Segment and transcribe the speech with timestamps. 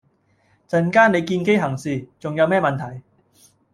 [0.67, 3.03] 陣間你見機行事，重有咩問題？